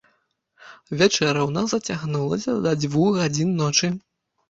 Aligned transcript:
Вячэра 1.01 1.41
ў 1.45 1.51
нас 1.59 1.67
зацягнулася 1.75 2.59
да 2.67 2.71
дзвюх 2.83 3.15
гадзін 3.23 3.57
ночы. 3.65 3.97